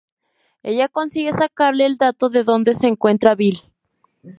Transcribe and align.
Ella 0.63 0.89
consigue 0.89 1.31
sacarle 1.31 1.85
el 1.85 1.97
dato 1.97 2.29
de 2.29 2.41
dónde 2.43 2.73
se 2.73 2.87
encuentra 2.87 3.35
Bill. 3.35 3.59